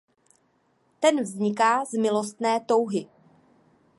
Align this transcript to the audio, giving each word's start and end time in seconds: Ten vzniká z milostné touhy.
Ten 0.99 1.21
vzniká 1.23 1.85
z 1.85 1.93
milostné 1.93 2.59
touhy. 2.65 3.07